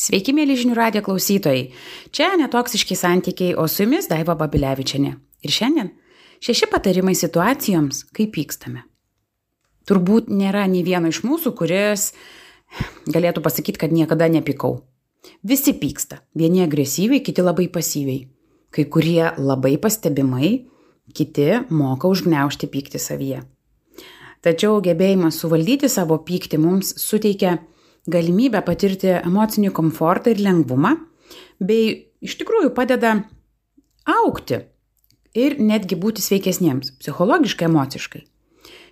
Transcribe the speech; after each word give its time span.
Sveiki, 0.00 0.32
mėly 0.32 0.54
žinių 0.56 0.76
radijo 0.78 1.02
klausytojai. 1.04 1.66
Čia 2.16 2.30
netoksiški 2.40 2.96
santykiai, 2.96 3.52
o 3.52 3.66
su 3.68 3.84
jumis 3.84 4.06
Daiva 4.08 4.32
Babilevičiane. 4.38 5.10
Ir 5.44 5.52
šiandien 5.52 5.90
šeši 6.40 6.70
patarimai 6.72 7.12
situacijoms, 7.18 8.06
kai 8.16 8.30
pykstame. 8.32 8.86
Turbūt 9.84 10.30
nėra 10.32 10.64
nei 10.72 10.80
vieno 10.86 11.10
iš 11.12 11.20
mūsų, 11.26 11.52
kuris 11.58 12.14
galėtų 13.12 13.44
pasakyti, 13.44 13.82
kad 13.82 13.92
niekada 13.92 14.30
nepykau. 14.32 14.78
Visi 15.44 15.76
pyksta. 15.76 16.22
Vieni 16.32 16.64
agresyviai, 16.64 17.20
kiti 17.20 17.44
labai 17.44 17.68
pasyviai. 17.68 18.24
Kai 18.72 18.86
kurie 18.88 19.34
labai 19.36 19.74
pastebimai, 19.82 20.54
kiti 21.12 21.50
moka 21.68 22.08
užgneušti 22.08 22.70
pyktį 22.72 23.02
savyje. 23.04 23.42
Tačiau 24.40 24.80
gebėjimas 24.80 25.42
suvaldyti 25.42 25.92
savo 25.92 26.16
pyktį 26.24 26.62
mums 26.62 26.94
suteikia 26.96 27.58
galimybę 28.08 28.62
patirti 28.64 29.12
emocinį 29.20 29.72
komfortą 29.76 30.32
ir 30.32 30.40
lengvumą, 30.44 30.96
bei 31.60 32.10
iš 32.24 32.36
tikrųjų 32.40 32.72
padeda 32.76 33.16
aukti 34.08 34.62
ir 35.36 35.58
netgi 35.60 35.98
būti 36.00 36.22
sveikesniems 36.24 36.94
psichologiškai, 37.00 37.68
emociškai. 37.68 38.24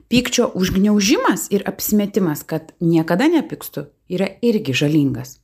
Pykčio 0.09 0.47
užgniaužimas 0.57 1.51
ir 1.53 1.67
apsimetimas, 1.69 2.45
kad 2.45 2.73
niekada 2.81 3.29
nepykstu, 3.29 3.91
yra 4.09 4.31
irgi 4.41 4.73
žalingas. 4.73 5.37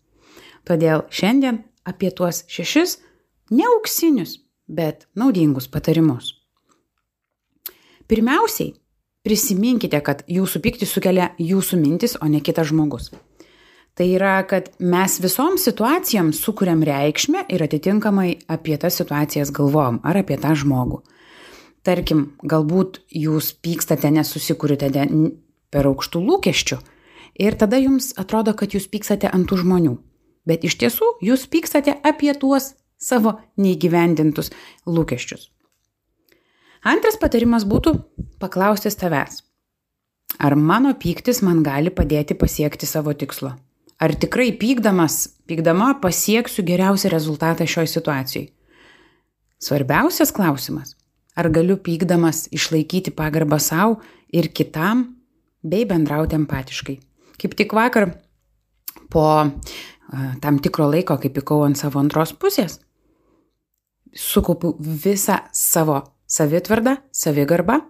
Todėl 0.64 1.04
šiandien 1.12 1.60
apie 1.84 2.08
tuos 2.16 2.44
šešis 2.48 2.96
neauksinius, 3.52 4.38
bet 4.68 5.04
naudingus 5.12 5.68
patarimus. 5.68 6.32
Pirmiausiai, 8.08 8.72
prisiminkite, 9.24 10.00
kad 10.04 10.24
jūsų 10.28 10.60
pyktį 10.64 10.88
sukelia 10.88 11.30
jūsų 11.40 11.80
mintis, 11.80 12.16
o 12.20 12.28
ne 12.28 12.40
kitas 12.44 12.72
žmogus. 12.72 13.12
Tai 13.94 14.06
yra, 14.10 14.40
kad 14.50 14.72
mes 14.82 15.20
visoms 15.22 15.62
situacijoms 15.68 16.40
sukūrėm 16.42 16.80
reikšmę 16.82 17.44
ir 17.54 17.62
atitinkamai 17.62 18.30
apie 18.50 18.74
tas 18.82 18.96
situacijas 18.98 19.52
galvojam 19.54 20.00
ar 20.02 20.18
apie 20.18 20.34
tą 20.42 20.56
žmogų. 20.58 20.98
Tarkim, 21.86 22.24
galbūt 22.42 23.04
jūs 23.14 23.52
pykstate, 23.62 24.10
nesusikūrite 24.10 24.88
per 25.70 25.86
aukštų 25.90 26.22
lūkesčių 26.26 26.78
ir 27.44 27.54
tada 27.60 27.78
jums 27.78 28.10
atrodo, 28.18 28.54
kad 28.58 28.74
jūs 28.74 28.88
pykstate 28.90 29.30
ant 29.30 29.46
tų 29.50 29.60
žmonių. 29.62 29.94
Bet 30.48 30.64
iš 30.66 30.74
tiesų 30.80 31.10
jūs 31.22 31.46
pykstate 31.52 31.94
apie 32.02 32.32
tuos 32.34 32.72
savo 32.98 33.36
neįgyvendintus 33.60 34.50
lūkesčius. 34.90 35.52
Antras 36.84 37.14
patarimas 37.20 37.62
būtų 37.64 37.94
paklausti 38.42 38.90
tavęs. 38.90 39.44
Ar 40.42 40.56
mano 40.58 40.90
pyktis 40.98 41.40
man 41.46 41.62
gali 41.62 41.94
padėti 41.94 42.34
pasiekti 42.34 42.90
savo 42.90 43.14
tikslo? 43.14 43.54
Ar 44.04 44.12
tikrai 44.20 44.50
pykdamas, 44.52 45.30
pykdama 45.48 45.94
pasieksiu 46.02 46.64
geriausią 46.66 47.08
rezultatą 47.08 47.64
šioj 47.64 47.88
situacijai? 47.88 48.50
Svarbiausias 49.64 50.32
klausimas- 50.34 50.92
ar 51.40 51.48
galiu 51.48 51.76
pykdamas 51.76 52.48
išlaikyti 52.52 53.14
pagarbą 53.16 53.58
savo 53.60 54.00
ir 54.28 54.48
kitam, 54.48 55.16
bei 55.62 55.86
bendrauti 55.86 56.36
empatiškai. 56.36 56.98
Kaip 57.40 57.56
tik 57.56 57.72
vakar 57.72 58.20
po 59.08 59.50
tam 60.40 60.58
tikro 60.58 60.90
laiko, 60.90 61.16
kai 61.16 61.30
pykau 61.30 61.64
ant 61.64 61.78
savo 61.78 61.98
antros 61.98 62.32
pusės, 62.32 62.78
sukaupiu 64.12 64.76
visą 64.78 65.40
savo 65.52 66.02
savitvardą, 66.28 66.98
savigarbą 67.10 67.80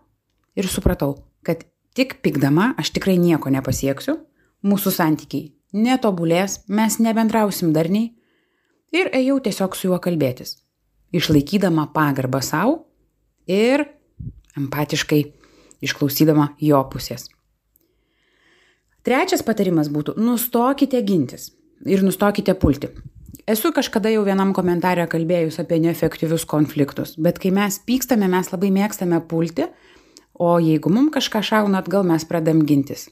ir 0.57 0.65
supratau, 0.65 1.19
kad 1.43 1.65
tik 1.95 2.23
pykdama 2.23 2.75
aš 2.79 2.91
tikrai 2.91 3.19
nieko 3.19 3.51
nepasieksiu, 3.51 4.19
mūsų 4.65 4.93
santykiai 4.95 5.51
netobulės, 5.75 6.63
mes 6.69 6.99
nebendrausim 7.03 7.73
darniai 7.75 8.13
ir 8.95 9.11
ėjau 9.13 9.41
tiesiog 9.43 9.77
su 9.77 9.91
juo 9.91 9.99
kalbėtis, 10.03 10.57
išlaikydama 11.13 11.89
pagarbą 11.95 12.41
savo 12.43 12.85
ir 13.51 13.85
empatiškai 14.57 15.23
išklausydama 15.85 16.55
jo 16.63 16.81
pusės. 16.93 17.27
Trečias 19.05 19.43
patarimas 19.45 19.91
būtų- 19.93 20.17
nustokite 20.27 21.03
gintis 21.03 21.51
ir 21.85 22.03
nustokite 22.03 22.55
pulti. 22.55 22.89
Esu 23.47 23.73
kažkada 23.73 24.09
jau 24.09 24.25
vienam 24.25 24.55
komentarė 24.55 25.05
kalbėjus 25.07 25.59
apie 25.61 25.79
neefektyvius 25.79 26.47
konfliktus, 26.49 27.15
bet 27.17 27.39
kai 27.39 27.51
mes 27.51 27.79
pykstame, 27.79 28.29
mes 28.31 28.49
labai 28.49 28.71
mėgstame 28.71 29.21
pulti, 29.29 29.67
o 30.41 30.57
jeigu 30.59 30.89
mums 30.89 31.13
kažką 31.13 31.43
šauna 31.43 31.83
atgal, 31.83 32.05
mes 32.05 32.25
pradam 32.25 32.65
gintis. 32.65 33.11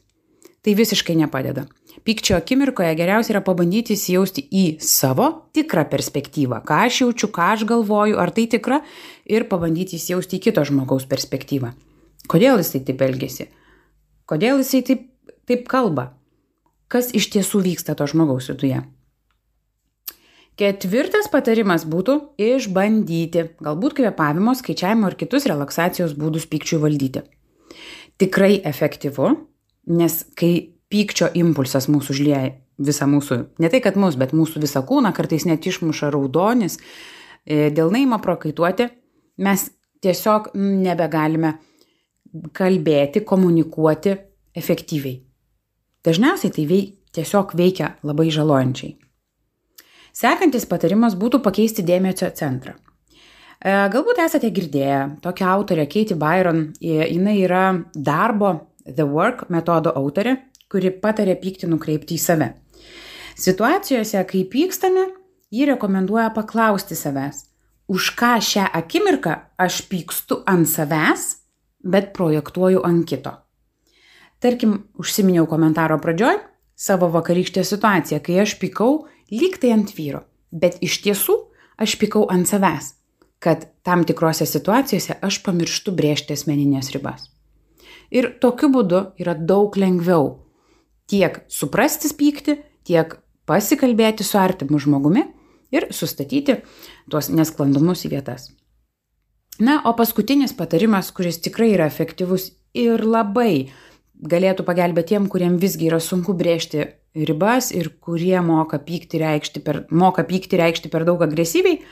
Tai 0.63 0.75
visiškai 0.75 1.17
nepadeda. 1.17 1.67
Pykčio 2.03 2.37
akimirkoje 2.37 2.95
geriausia 2.99 3.35
yra 3.37 3.43
pabandyti 3.45 3.95
įsijausti 3.95 4.43
į 4.49 4.65
savo 4.83 5.29
tikrą 5.55 5.85
perspektyvą, 5.93 6.63
ką 6.67 6.79
aš 6.89 7.03
jaučiu, 7.05 7.29
ką 7.35 7.51
aš 7.55 7.67
galvoju, 7.69 8.17
ar 8.19 8.33
tai 8.35 8.49
tikra, 8.51 8.81
ir 9.29 9.47
pabandyti 9.51 9.99
įsijausti 10.01 10.39
į 10.39 10.43
kito 10.49 10.65
žmogaus 10.67 11.07
perspektyvą. 11.11 11.75
Kodėl 12.33 12.63
jisai 12.63 12.81
taip 12.87 13.05
elgesi? 13.05 13.47
Kodėl 14.27 14.63
jisai 14.63 14.83
taip, 14.89 15.07
taip 15.47 15.69
kalba? 15.71 16.11
Kas 16.93 17.13
iš 17.15 17.29
tiesų 17.35 17.63
vyksta 17.69 17.95
to 17.99 18.09
žmogaus 18.11 18.51
viduje? 18.51 18.83
Ketvirtas 20.59 21.31
patarimas 21.33 21.87
būtų 21.89 22.19
išbandyti, 22.41 23.47
galbūt 23.63 23.97
kvėpavimo, 24.01 24.53
skaičiavimo 24.59 25.09
ir 25.09 25.17
kitus 25.21 25.49
relaksacijos 25.49 26.13
būdus 26.19 26.45
pykčiui 26.51 26.83
valdyti. 26.83 27.25
Tikrai 28.21 28.59
efektyvu, 28.69 29.33
Nes 29.91 30.21
kai 30.39 30.79
pykčio 30.93 31.31
impulsas 31.39 31.89
mūsų 31.91 32.15
užlieja 32.15 32.53
visą 32.83 33.09
mūsų, 33.09 33.39
ne 33.63 33.71
tai 33.73 33.81
kad 33.85 33.99
mūsų, 34.01 34.21
bet 34.21 34.35
mūsų 34.37 34.63
visą 34.63 34.83
kūną, 34.87 35.13
kartais 35.17 35.47
net 35.49 35.67
išmuša 35.69 36.11
raudonis, 36.13 36.79
e, 37.45 37.71
dėl 37.75 37.93
naimo 37.95 38.19
prakaituoti, 38.23 38.89
mes 39.43 39.69
tiesiog 40.03 40.53
nebegalime 40.59 41.57
kalbėti, 42.57 43.23
komunikuoti 43.29 44.17
efektyviai. 44.57 45.21
Dažniausiai 46.03 46.53
tai 46.55 46.67
veik, 46.67 46.97
tiesiog 47.15 47.53
veikia 47.59 47.93
labai 48.03 48.31
žalojančiai. 48.33 48.97
Sekantis 50.17 50.67
patarimas 50.69 51.15
būtų 51.17 51.41
pakeisti 51.45 51.85
dėmesio 51.87 52.29
centrą. 52.37 52.75
E, 53.63 53.73
galbūt 53.93 54.21
esate 54.25 54.51
girdėję 54.53 55.19
tokią 55.25 55.49
autorę 55.55 55.87
Katie 55.87 56.17
Byron, 56.19 56.73
jinai 56.81 57.39
yra 57.45 57.67
darbo 57.95 58.55
The 58.83 59.07
Work 59.07 59.47
metodo 59.53 59.93
autorė, 59.95 60.37
kuri 60.73 60.93
patarė 61.05 61.37
pyktį 61.41 61.69
nukreipti 61.69 62.17
į 62.17 62.23
save. 62.23 62.49
Situacijose, 63.37 64.23
kai 64.29 64.45
pykstame, 64.49 65.07
ji 65.53 65.69
rekomenduoja 65.69 66.31
paklausti 66.33 66.97
savęs, 66.97 67.45
už 67.93 68.13
ką 68.17 68.39
šią 68.41 68.67
akimirką 68.81 69.37
aš 69.61 69.83
pykstu 69.91 70.41
ant 70.49 70.69
savęs, 70.69 71.27
bet 71.85 72.13
projektuoju 72.17 72.85
ant 72.87 73.05
kito. 73.09 73.35
Tarkim, 74.43 74.89
užsiminiau 74.99 75.47
komentaro 75.47 75.99
pradžioj 76.03 76.41
savo 76.75 77.09
vakarykštę 77.13 77.65
situaciją, 77.65 78.21
kai 78.25 78.41
aš 78.43 78.57
pykau 78.59 79.05
lyg 79.31 79.59
tai 79.63 79.75
ant 79.77 79.93
vyro, 79.95 80.25
bet 80.51 80.81
iš 80.83 81.03
tiesų 81.05 81.37
aš 81.83 81.97
pykau 82.01 82.25
ant 82.33 82.49
savęs, 82.49 82.95
kad 83.43 83.69
tam 83.87 84.07
tikrose 84.09 84.47
situacijose 84.49 85.19
aš 85.23 85.43
pamirštu 85.47 85.95
brėžti 85.95 86.35
asmeninės 86.35 86.91
ribas. 86.95 87.29
Ir 88.13 88.35
tokiu 88.43 88.69
būdu 88.73 89.05
yra 89.23 89.35
daug 89.35 89.77
lengviau 89.79 90.42
tiek 91.11 91.43
suprasti 91.53 92.11
pyktį, 92.19 92.59
tiek 92.87 93.17
pasikalbėti 93.49 94.25
su 94.27 94.39
artimu 94.39 94.81
žmogumi 94.83 95.27
ir 95.75 95.89
sustatyti 95.95 96.61
tuos 97.11 97.31
nesklandumus 97.33 98.05
į 98.07 98.13
vietas. 98.17 98.51
Na, 99.63 99.81
o 99.85 99.93
paskutinis 99.95 100.55
patarimas, 100.57 101.11
kuris 101.13 101.39
tikrai 101.45 101.73
yra 101.75 101.87
efektyvus 101.91 102.51
ir 102.75 103.05
labai 103.05 103.71
galėtų 104.23 104.65
pagelbėti 104.65 105.13
tiem, 105.13 105.29
kuriem 105.29 105.59
visgi 105.61 105.91
yra 105.91 106.01
sunku 106.01 106.35
brėžti 106.39 106.87
ribas 107.13 107.71
ir 107.75 107.91
kurie 108.01 108.39
moka 108.45 108.79
pykti 108.81 109.21
reikšti 109.21 109.61
per, 109.65 109.83
moka 109.91 110.25
pykti 110.25 110.61
reikšti 110.61 110.91
per 110.93 111.05
daug 111.09 111.21
agresyviai, 111.27 111.83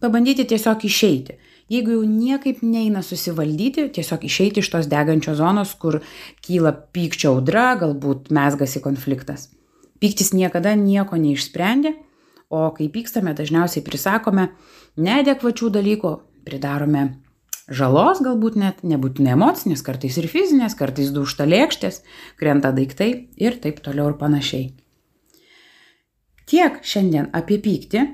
pabandyti 0.00 0.46
tiesiog 0.48 0.84
išeiti. 0.88 1.36
Jeigu 1.72 1.96
jau 1.96 2.04
niekaip 2.06 2.62
neina 2.62 3.02
susivaldyti 3.02 3.88
tiesiog 3.96 4.24
išeiti 4.28 4.62
iš 4.62 4.70
tos 4.70 4.86
degančios 4.90 5.40
zonos 5.40 5.74
kur 5.82 5.98
kyla 6.46 6.72
pykčio 6.94 7.34
audra 7.34 7.72
galbūt 7.80 8.30
mezgasi 8.30 8.82
konfliktas. 8.84 9.48
Pyktis 9.98 10.32
niekada 10.36 10.76
nieko 10.78 11.18
neišsprendė 11.18 11.96
o 12.48 12.70
kai 12.76 12.88
pykstame 12.92 13.34
dažniausiai 13.34 13.82
prisakome 13.84 14.50
neadekvačių 14.96 15.72
dalykų 15.74 16.12
pridarome 16.46 17.06
žalos 17.68 18.22
galbūt 18.22 18.56
net 18.60 18.82
nebūtinai 18.86 19.34
emocinės 19.34 19.82
kartais 19.86 20.16
ir 20.20 20.28
fizinės 20.30 20.76
kartais 20.78 21.10
dūžta 21.14 21.46
lėkštės 21.48 22.02
krenta 22.38 22.72
daiktai 22.76 23.28
ir 23.36 23.58
taip 23.62 23.82
toliau 23.82 24.12
ir 24.12 24.18
panašiai. 24.20 24.70
Tiek 26.46 26.78
šiandien 26.86 27.32
apie 27.34 27.58
pyktį 27.58 28.04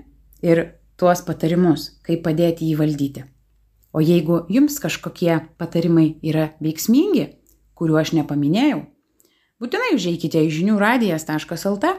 ir 0.48 0.64
tuos 0.96 1.24
patarimus 1.26 1.92
kaip 2.06 2.24
padėti 2.26 2.70
jį 2.70 2.80
valdyti 2.80 3.28
O 3.92 4.00
jeigu 4.00 4.46
jums 4.48 4.78
kažkokie 4.80 5.34
patarimai 5.60 6.16
yra 6.24 6.48
veiksmingi, 6.64 7.26
kuriuo 7.76 7.98
aš 8.00 8.14
nepaminėjau, 8.16 8.80
būtinai 9.60 9.92
užeikite 9.98 10.40
į 10.46 10.52
žinių 10.56 10.78
radijas.lt 10.80 11.92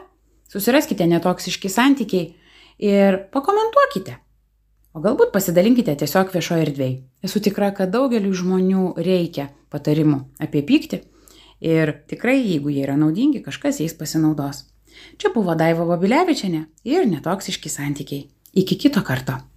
susiraskite 0.50 1.06
netoksiški 1.06 1.70
santykiai 1.70 2.34
ir 2.82 3.20
pakomentuokite. 3.30 4.18
O 4.94 5.02
galbūt 5.02 5.30
pasidalinkite 5.34 5.94
tiesiog 6.02 6.34
viešoje 6.34 6.66
erdvėje. 6.66 6.98
Esu 7.26 7.42
tikra, 7.42 7.70
kad 7.74 7.94
daugeliu 7.94 8.34
žmonių 8.34 8.92
reikia 8.98 9.48
patarimų 9.70 10.20
apie 10.42 10.62
pyktį 10.66 11.00
ir 11.62 11.94
tikrai, 12.10 12.40
jeigu 12.42 12.74
jie 12.74 12.82
yra 12.88 12.98
naudingi, 12.98 13.42
kažkas 13.42 13.78
jais 13.82 13.94
pasinaudos. 13.94 14.66
Čia 15.18 15.30
buvo 15.34 15.54
Daiva 15.58 15.86
Babilevičiane 15.86 16.66
ir 16.86 17.06
netoksiški 17.10 17.70
santykiai. 17.70 18.28
Iki 18.54 18.78
kito 18.78 19.02
karto. 19.02 19.53